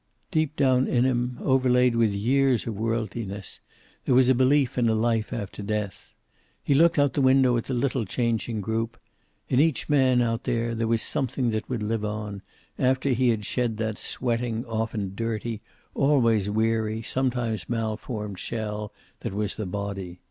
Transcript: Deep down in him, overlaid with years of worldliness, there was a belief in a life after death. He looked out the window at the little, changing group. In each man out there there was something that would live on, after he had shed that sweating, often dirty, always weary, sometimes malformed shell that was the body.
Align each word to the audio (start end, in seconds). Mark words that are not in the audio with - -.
Deep 0.31 0.55
down 0.55 0.87
in 0.87 1.03
him, 1.05 1.37
overlaid 1.41 1.95
with 1.95 2.09
years 2.11 2.65
of 2.65 2.75
worldliness, 2.75 3.59
there 4.05 4.15
was 4.15 4.29
a 4.29 4.33
belief 4.33 4.75
in 4.75 4.89
a 4.89 4.95
life 4.95 5.31
after 5.31 5.61
death. 5.61 6.15
He 6.63 6.73
looked 6.73 6.97
out 6.97 7.13
the 7.13 7.21
window 7.21 7.55
at 7.55 7.65
the 7.65 7.75
little, 7.75 8.05
changing 8.05 8.61
group. 8.61 8.97
In 9.47 9.59
each 9.59 9.89
man 9.89 10.19
out 10.19 10.45
there 10.45 10.73
there 10.73 10.87
was 10.87 11.03
something 11.03 11.51
that 11.51 11.69
would 11.69 11.83
live 11.83 12.03
on, 12.03 12.41
after 12.79 13.09
he 13.09 13.29
had 13.29 13.45
shed 13.45 13.77
that 13.77 13.99
sweating, 13.99 14.65
often 14.65 15.13
dirty, 15.13 15.61
always 15.93 16.49
weary, 16.49 17.03
sometimes 17.03 17.69
malformed 17.69 18.39
shell 18.39 18.91
that 19.19 19.33
was 19.35 19.53
the 19.55 19.67
body. 19.67 20.19